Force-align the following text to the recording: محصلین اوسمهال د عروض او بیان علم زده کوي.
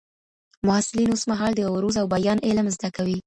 محصلین 0.67 1.09
اوسمهال 1.13 1.51
د 1.55 1.59
عروض 1.75 1.95
او 2.01 2.05
بیان 2.15 2.37
علم 2.47 2.65
زده 2.75 2.89
کوي. 2.95 3.17